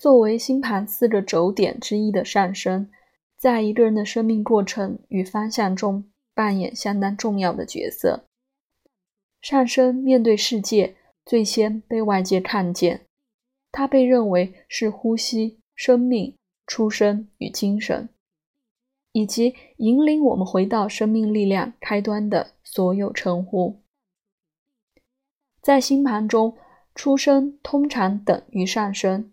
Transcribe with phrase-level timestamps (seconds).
[0.00, 2.90] 作为星盘四个轴点之一的上升，
[3.36, 8.24] 在一个人的生命过程与方向中扮演相当重要的角色。
[9.42, 13.02] 上升面对世界，最先被外界看见，
[13.70, 16.34] 它被认为是呼吸、生命、
[16.66, 18.08] 出生与精神，
[19.12, 23.82] 以及引领我们回到生命力量开端的所有称呼。
[25.60, 26.56] 在星盘中，
[26.94, 29.30] 出生通常等于上升。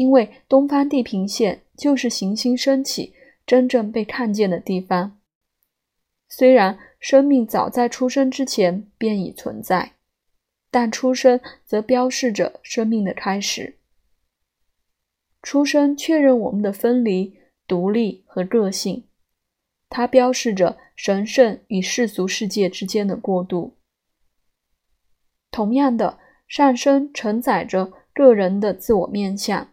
[0.00, 3.12] 因为东方地平线就是行星升起
[3.44, 5.20] 真正被看见的地方。
[6.26, 9.96] 虽然生命早在出生之前便已存在，
[10.70, 13.76] 但出生则标示着生命的开始。
[15.42, 19.06] 出生确认我们的分离、独立和个性，
[19.90, 23.76] 它标示着神圣与世俗世界之间的过渡。
[25.50, 29.69] 同样的，上升承载着个人的自我面相。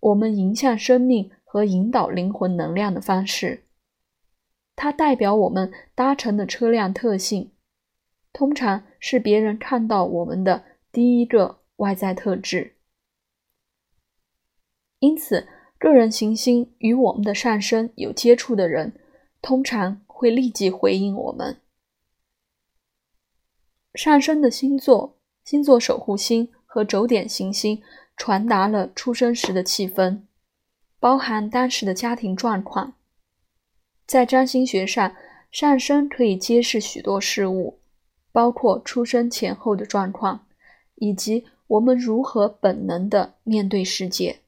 [0.00, 3.64] 我们迎向生命和引导灵魂能量的方式，
[4.74, 7.52] 它代表我们搭乘的车辆特性，
[8.32, 12.76] 通常是别人看到我们的第一个外在特质。
[15.00, 15.46] 因此，
[15.78, 18.94] 个人行星与我们的上升有接触的人，
[19.42, 21.60] 通常会立即回应我们。
[23.94, 27.82] 上升的星座、星座守护星和轴点行星。
[28.20, 30.20] 传达了出生时的气氛，
[30.98, 32.92] 包含当时的家庭状况。
[34.06, 35.16] 在占星学上，
[35.50, 37.80] 上升可以揭示许多事物，
[38.30, 40.44] 包括出生前后的状况，
[40.96, 44.40] 以及我们如何本能的面对世界。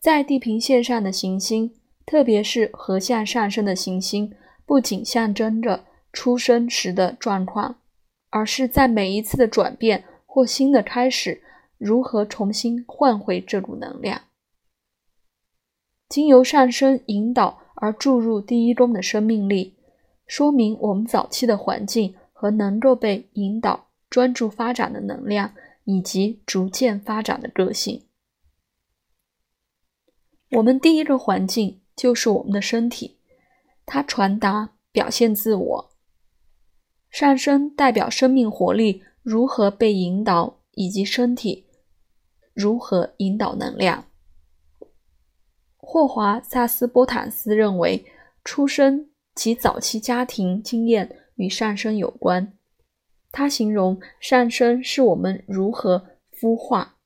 [0.00, 1.74] 在地平线上的行星，
[2.06, 7.76] 特别是合相上升的行星，不仅象征着出生时的状况，
[8.30, 10.02] 而是在每一次的转变。
[10.34, 11.44] 或新的开始，
[11.78, 14.22] 如何重新换回这股能量？
[16.08, 19.76] 经由上升引导而注入第一宫的生命力，
[20.26, 28.04] 说明我们早期的环境和能够被引导专注发展的能量，以及逐渐发展的个性。
[30.50, 33.20] 我们第一个环境就是我们的身体，
[33.86, 35.90] 它传达、表现自我。
[37.08, 39.04] 上升代表生命活力。
[39.24, 41.64] 如何被引导，以及身体
[42.52, 44.04] 如何引导能量？
[45.78, 48.04] 霍华萨斯波坦斯认为，
[48.44, 52.52] 出生及早期家庭经验与上升有关。
[53.32, 56.98] 他形容上升是我们如何孵化，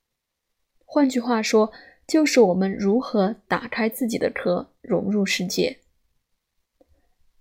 [0.85, 1.71] 换句话说，
[2.05, 5.79] 就是我们如何打开自己的壳，融入世界。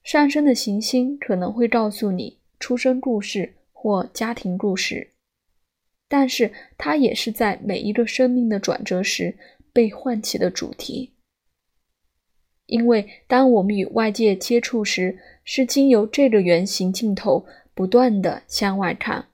[0.03, 3.56] 上升的行星可能会告诉你出生故事。
[3.79, 5.11] 或家庭故事，
[6.07, 9.37] 但是它也是在每一个生命的转折时
[9.71, 11.13] 被唤起的主题。
[12.65, 17.45] 因为当我们与外界接触时，是经由这个圆形镜头
[17.75, 19.27] 不断的向外看。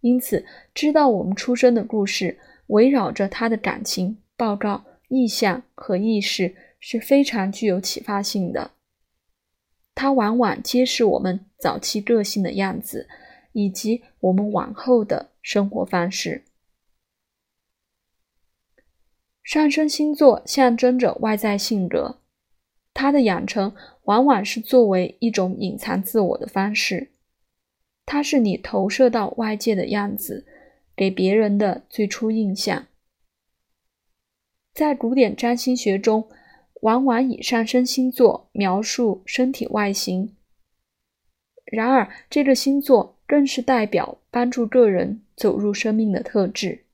[0.00, 8.70] 因此，知道我们出生的故事，围绕着他的感情、报告、意向和意识，是非常具有启发性的。
[10.00, 13.08] 它往往揭示我们早期个性的样子，
[13.50, 16.44] 以及我们往后的生活方式。
[19.42, 22.20] 上升星座象征着外在性格，
[22.94, 27.10] 它的养成往往是作为一种隐藏自我的方式。
[28.06, 30.46] 它是你投射到外界的样子，
[30.94, 32.86] 给别人的最初印象。
[34.72, 36.28] 在古典占星学中。
[36.82, 40.36] 往往以上升星座描述身体外形，
[41.64, 46.84] 然而这个星座更是代表帮助个人走入生命的特质。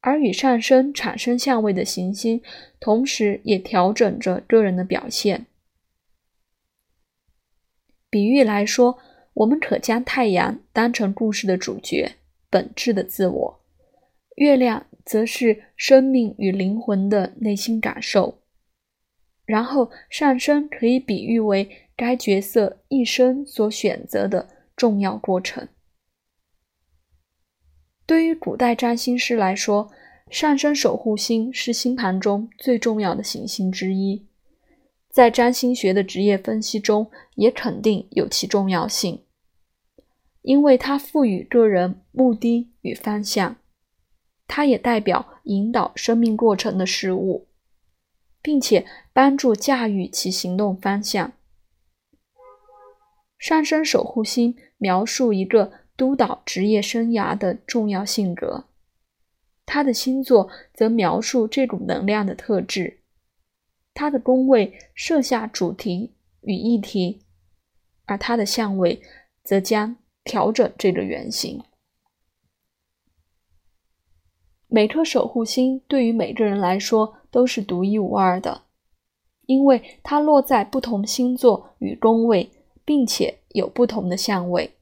[0.00, 2.42] 而与上升产生相位的行星，
[2.78, 5.46] 同时也调整着个人的表现。
[8.10, 8.98] 比喻来说，
[9.32, 12.16] 我们可将太阳当成故事的主角，
[12.50, 13.60] 本质的自我；
[14.36, 14.86] 月亮。
[15.04, 18.40] 则是生命与灵魂的内心感受，
[19.44, 25.68] 然后上升可以比喻为该角色一生所选择的重要过程。
[28.06, 29.90] 对于古代占星师来说，
[30.30, 34.26] 上升守护星是星盘中最重要的行星之一，
[35.10, 39.22] 在占星学的职业分析中也肯定有其重要性，
[40.42, 43.56] 因为它赋予个人目的与方向。
[44.46, 47.48] 它也代表引导生命过程的事物，
[48.42, 51.32] 并且帮助驾驭其行动方向。
[53.38, 58.64] 上升守护星描述一个督导职业生涯的重要性格。
[59.66, 63.00] 他的星座则描述这股能量的特质，
[63.92, 67.22] 他的宫位设下主题与议题，
[68.04, 69.02] 而他的相位
[69.42, 71.62] 则将调整这个原型。
[74.74, 78.62] 每颗守护星对于每个人来说都是独一无二的，
[79.46, 82.50] 因为它落在不同星座与宫位，
[82.84, 84.74] 并且有不同的相位，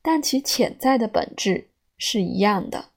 [0.00, 2.90] 但其潜在的本质是一样的。